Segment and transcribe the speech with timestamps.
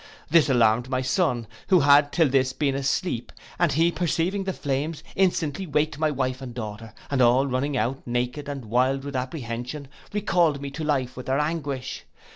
[0.31, 5.03] This alarmed my son, who had till this been asleep, and he perceiving the flames,
[5.15, 9.87] instantly waked my wife and daughter, and all running out, naked, and wild with apprehension,
[10.11, 12.05] recalled me to life with their anguish.